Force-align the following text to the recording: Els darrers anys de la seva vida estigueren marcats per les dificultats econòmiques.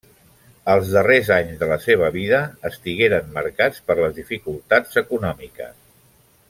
Els 0.75 0.93
darrers 0.93 1.29
anys 1.35 1.59
de 1.59 1.67
la 1.73 1.77
seva 1.83 2.09
vida 2.17 2.39
estigueren 2.71 3.31
marcats 3.39 3.85
per 3.91 4.01
les 4.01 4.19
dificultats 4.21 5.03
econòmiques. 5.07 5.81